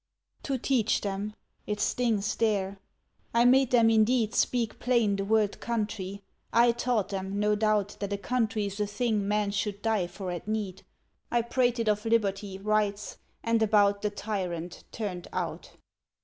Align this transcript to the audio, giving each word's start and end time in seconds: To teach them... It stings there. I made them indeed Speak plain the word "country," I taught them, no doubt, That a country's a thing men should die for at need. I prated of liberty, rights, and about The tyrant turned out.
To 0.41 0.57
teach 0.57 1.01
them... 1.01 1.35
It 1.67 1.79
stings 1.79 2.35
there. 2.37 2.79
I 3.35 3.45
made 3.45 3.69
them 3.69 3.91
indeed 3.91 4.33
Speak 4.33 4.79
plain 4.79 5.15
the 5.15 5.23
word 5.23 5.59
"country," 5.59 6.23
I 6.51 6.71
taught 6.71 7.09
them, 7.09 7.37
no 7.39 7.53
doubt, 7.53 7.97
That 7.99 8.11
a 8.11 8.17
country's 8.17 8.79
a 8.79 8.87
thing 8.87 9.27
men 9.27 9.51
should 9.51 9.83
die 9.83 10.07
for 10.07 10.31
at 10.31 10.47
need. 10.47 10.81
I 11.29 11.43
prated 11.43 11.87
of 11.87 12.03
liberty, 12.03 12.57
rights, 12.57 13.19
and 13.43 13.61
about 13.61 14.01
The 14.01 14.09
tyrant 14.09 14.85
turned 14.91 15.27
out. 15.33 15.69